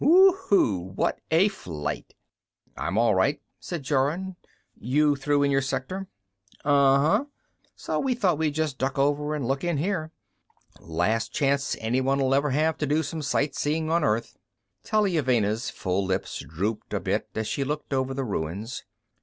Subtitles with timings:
[0.03, 2.15] "Whoo oo, what a flight!"
[2.75, 4.35] "I'm all right," said Jorun.
[4.75, 6.07] "You through in your sector?"
[6.65, 7.25] "Uh huh.
[7.75, 10.11] So we thought we'd just duck over and look in here.
[10.79, 14.39] Last chance anyone'll ever have to do some sight seeing on Earth."
[14.83, 18.83] Taliuvenna's full lips drooped a bit as she looked over the ruins.